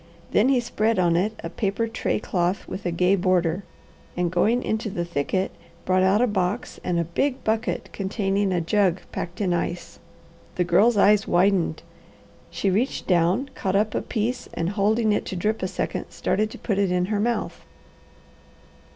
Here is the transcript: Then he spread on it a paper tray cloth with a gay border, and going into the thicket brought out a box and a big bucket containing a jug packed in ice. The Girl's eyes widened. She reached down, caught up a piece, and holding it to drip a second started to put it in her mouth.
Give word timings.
Then 0.31 0.49
he 0.49 0.59
spread 0.59 0.97
on 0.97 1.15
it 1.15 1.39
a 1.43 1.49
paper 1.51 1.87
tray 1.87 2.19
cloth 2.19 2.67
with 2.67 2.87
a 2.87 2.91
gay 2.91 3.15
border, 3.15 3.63
and 4.17 4.31
going 4.31 4.63
into 4.63 4.89
the 4.89 5.05
thicket 5.05 5.51
brought 5.85 6.01
out 6.01 6.23
a 6.23 6.25
box 6.25 6.79
and 6.83 6.99
a 6.99 7.03
big 7.03 7.43
bucket 7.43 7.89
containing 7.93 8.51
a 8.51 8.61
jug 8.61 9.01
packed 9.11 9.39
in 9.41 9.53
ice. 9.53 9.99
The 10.55 10.63
Girl's 10.63 10.97
eyes 10.97 11.27
widened. 11.27 11.83
She 12.49 12.71
reached 12.71 13.05
down, 13.05 13.51
caught 13.53 13.75
up 13.75 13.93
a 13.93 14.01
piece, 14.01 14.49
and 14.55 14.69
holding 14.71 15.11
it 15.11 15.23
to 15.25 15.35
drip 15.35 15.61
a 15.61 15.67
second 15.67 16.09
started 16.09 16.49
to 16.49 16.57
put 16.57 16.79
it 16.79 16.91
in 16.91 17.05
her 17.13 17.19
mouth. 17.19 17.61